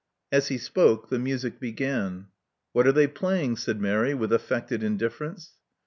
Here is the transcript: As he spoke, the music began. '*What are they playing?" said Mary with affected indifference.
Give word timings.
As 0.31 0.47
he 0.47 0.57
spoke, 0.57 1.09
the 1.09 1.19
music 1.19 1.59
began. 1.59 2.29
'*What 2.73 2.87
are 2.87 2.91
they 2.91 3.05
playing?" 3.05 3.57
said 3.57 3.79
Mary 3.79 4.15
with 4.15 4.33
affected 4.33 4.81
indifference. 4.81 5.51